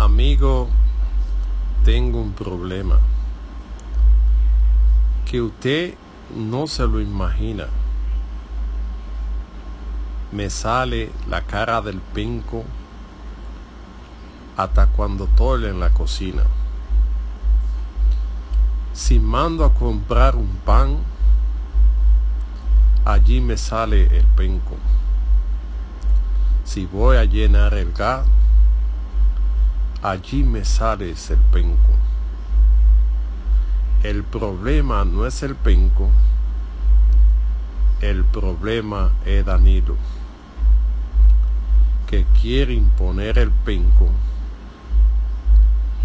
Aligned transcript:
Amigo, 0.00 0.68
tengo 1.84 2.20
un 2.20 2.32
problema 2.32 3.00
que 5.28 5.42
usted 5.42 5.94
no 6.36 6.68
se 6.68 6.86
lo 6.86 7.00
imagina. 7.00 7.66
Me 10.30 10.50
sale 10.50 11.10
la 11.28 11.42
cara 11.42 11.82
del 11.82 11.98
penco 11.98 12.64
hasta 14.56 14.86
cuando 14.86 15.24
estoy 15.24 15.64
en 15.64 15.80
la 15.80 15.90
cocina. 15.90 16.44
Si 18.92 19.18
mando 19.18 19.64
a 19.64 19.74
comprar 19.74 20.36
un 20.36 20.60
pan, 20.64 20.98
allí 23.04 23.40
me 23.40 23.56
sale 23.56 24.16
el 24.16 24.26
penco. 24.36 24.76
Si 26.62 26.86
voy 26.86 27.16
a 27.16 27.24
llenar 27.24 27.74
el 27.74 27.92
gas, 27.92 28.24
allí 30.02 30.44
me 30.44 30.64
sale 30.64 31.10
el 31.10 31.38
penco. 31.52 31.90
El 34.02 34.22
problema 34.22 35.04
no 35.04 35.26
es 35.26 35.42
el 35.42 35.56
penco, 35.56 36.08
el 38.00 38.24
problema 38.24 39.10
es 39.26 39.44
Danilo, 39.44 39.96
que 42.06 42.24
quiere 42.40 42.74
imponer 42.74 43.38
el 43.38 43.50
penco 43.50 44.08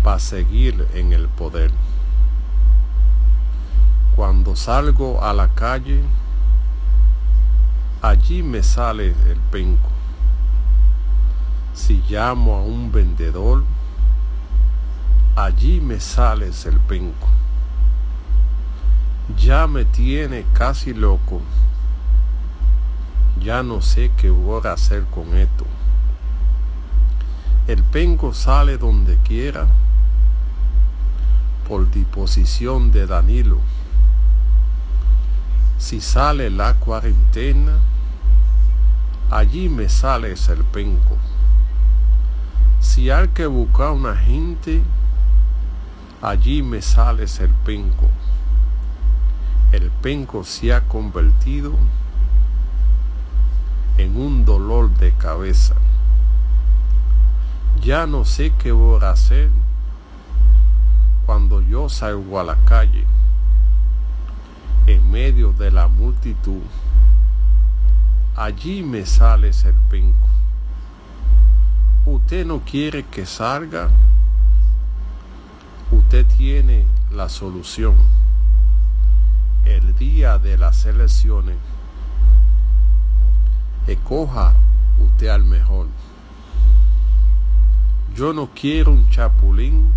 para 0.04 0.18
seguir 0.18 0.88
en 0.96 1.14
el 1.14 1.28
poder. 1.28 1.72
Cuando 4.16 4.56
salgo 4.56 5.24
a 5.24 5.34
la 5.34 5.50
calle, 5.50 6.02
allí 8.02 8.42
me 8.42 8.64
sale 8.64 9.10
el 9.30 9.38
penco. 9.52 9.90
Si 11.76 12.04
llamo 12.10 12.56
a 12.56 12.62
un 12.62 12.92
vendedor, 12.92 13.64
allí 15.36 15.82
me 15.82 16.00
sales 16.00 16.66
el 16.66 16.80
penco. 16.80 17.28
Ya 19.38 19.68
me 19.68 19.86
tiene 19.86 20.46
casi 20.54 20.94
loco. 20.94 21.42
Ya 23.40 23.64
no 23.64 23.82
sé 23.82 24.12
qué 24.18 24.30
voy 24.30 24.62
a 24.66 24.74
hacer 24.74 25.06
con 25.06 25.36
esto. 25.36 25.66
El 27.68 27.84
penco 27.84 28.34
sale 28.34 28.78
donde 28.78 29.18
quiera 29.20 29.68
por 31.68 31.90
disposición 31.90 32.92
de 32.92 33.08
Danilo. 33.08 33.60
Si 35.78 36.00
sale 36.00 36.50
la 36.50 36.76
cuarentena, 36.76 37.78
allí 39.32 39.70
me 39.70 39.90
sales 39.90 40.48
el 40.50 40.64
penco. 40.66 41.18
Si 42.80 43.10
hay 43.10 43.30
que 43.30 43.46
buscar 43.46 43.92
una 43.92 44.16
gente, 44.16 44.84
allí 46.24 46.64
me 46.64 46.82
sales 46.82 47.42
el 47.42 47.50
penco. 47.50 48.10
El 49.74 49.92
penco 49.92 50.46
se 50.46 50.74
ha 50.74 50.88
convertido 50.88 51.74
en 53.98 54.16
un 54.16 54.46
dolor 54.46 54.90
de 54.98 55.12
cabeza. 55.12 55.76
Ya 57.82 58.08
no 58.08 58.24
sé 58.24 58.54
qué 58.58 58.72
voy 58.72 59.04
a 59.04 59.10
hacer 59.10 59.50
cuando 61.26 61.62
yo 61.62 61.90
salgo 61.90 62.40
a 62.40 62.46
la 62.46 62.56
calle 62.64 63.06
en 64.88 65.12
medio 65.12 65.52
de 65.52 65.72
la 65.72 65.90
multitud. 65.90 66.62
Allí 68.38 68.82
me 68.82 69.06
sales 69.06 69.66
el 69.66 69.76
penco. 69.90 70.30
Usted 72.06 72.46
no 72.46 72.62
quiere 72.62 73.04
que 73.04 73.26
salga 73.26 73.90
usted 75.94 76.26
tiene 76.38 76.86
la 77.12 77.30
solución. 77.30 77.96
El 79.66 79.96
día 79.96 80.38
de 80.40 80.58
las 80.58 80.86
elecciones, 80.86 81.56
escoja 83.88 84.56
usted 84.98 85.28
al 85.28 85.44
mejor. 85.44 85.88
Yo 88.16 88.34
no 88.34 88.50
quiero 88.54 88.92
un 88.92 89.10
chapulín 89.10 89.92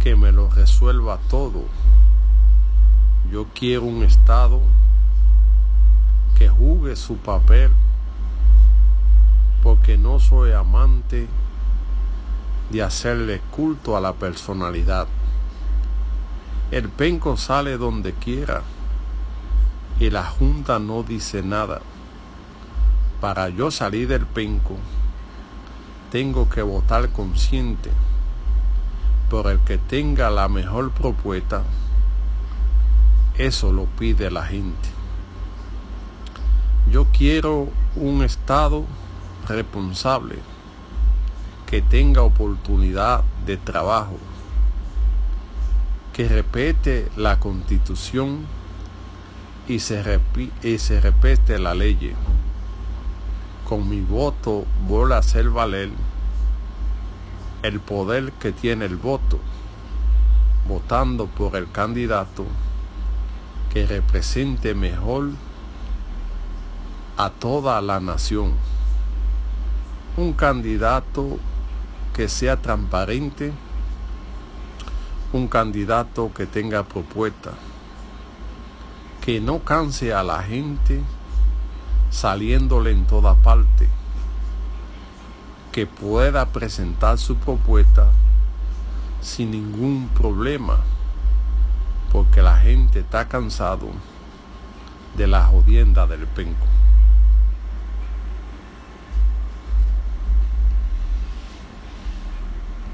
que 0.00 0.16
me 0.16 0.32
lo 0.32 0.48
resuelva 0.50 1.18
todo. 1.30 1.64
Yo 3.30 3.46
quiero 3.54 3.84
un 3.84 4.02
Estado 4.02 4.60
que 6.36 6.48
jugue 6.48 6.96
su 6.96 7.16
papel 7.16 7.70
porque 9.62 9.96
no 9.98 10.20
soy 10.20 10.52
amante 10.52 11.28
de 12.70 12.82
hacerle 12.82 13.40
culto 13.50 13.96
a 13.96 14.00
la 14.00 14.12
personalidad. 14.12 15.06
El 16.70 16.88
penco 16.88 17.36
sale 17.36 17.76
donde 17.76 18.12
quiera 18.12 18.62
y 20.00 20.10
la 20.10 20.24
junta 20.24 20.78
no 20.78 21.02
dice 21.02 21.42
nada. 21.42 21.80
Para 23.20 23.48
yo 23.48 23.70
salir 23.70 24.08
del 24.08 24.26
penco, 24.26 24.76
tengo 26.10 26.48
que 26.48 26.62
votar 26.62 27.10
consciente 27.10 27.90
por 29.30 29.50
el 29.50 29.58
que 29.60 29.78
tenga 29.78 30.30
la 30.30 30.48
mejor 30.48 30.90
propuesta. 30.90 31.62
Eso 33.38 33.72
lo 33.72 33.84
pide 33.84 34.30
la 34.30 34.44
gente. 34.44 34.88
Yo 36.90 37.06
quiero 37.06 37.68
un 37.96 38.22
Estado 38.22 38.84
responsable 39.48 40.38
que 41.66 41.82
tenga 41.82 42.22
oportunidad 42.22 43.24
de 43.44 43.56
trabajo, 43.56 44.16
que 46.12 46.28
respete 46.28 47.10
la 47.16 47.40
constitución 47.40 48.46
y 49.68 49.80
se, 49.80 50.20
y 50.62 50.78
se 50.78 51.00
respete 51.00 51.58
la 51.58 51.74
ley. 51.74 52.14
Con 53.68 53.88
mi 53.88 54.00
voto 54.00 54.64
voy 54.86 55.12
a 55.12 55.18
hacer 55.18 55.50
valer 55.50 55.90
el 57.62 57.80
poder 57.80 58.32
que 58.32 58.52
tiene 58.52 58.84
el 58.84 58.96
voto, 58.96 59.40
votando 60.68 61.26
por 61.26 61.56
el 61.56 61.70
candidato 61.70 62.44
que 63.72 63.86
represente 63.86 64.74
mejor 64.74 65.30
a 67.16 67.30
toda 67.30 67.80
la 67.82 67.98
nación. 67.98 68.52
Un 70.16 70.32
candidato 70.32 71.38
que 72.16 72.30
sea 72.30 72.56
transparente, 72.56 73.52
un 75.34 75.48
candidato 75.48 76.32
que 76.32 76.46
tenga 76.46 76.82
propuesta, 76.82 77.50
que 79.20 79.38
no 79.38 79.58
canse 79.58 80.14
a 80.14 80.22
la 80.22 80.42
gente 80.42 81.02
saliéndole 82.08 82.92
en 82.92 83.06
toda 83.06 83.34
parte, 83.34 83.90
que 85.72 85.86
pueda 85.86 86.46
presentar 86.46 87.18
su 87.18 87.36
propuesta 87.36 88.10
sin 89.20 89.50
ningún 89.50 90.08
problema, 90.08 90.78
porque 92.10 92.40
la 92.40 92.56
gente 92.56 93.00
está 93.00 93.28
cansado 93.28 93.88
de 95.18 95.26
la 95.26 95.44
jodienda 95.44 96.06
del 96.06 96.26
penco. 96.26 96.66